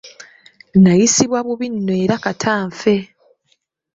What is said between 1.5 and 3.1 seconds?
nno era kata nfe.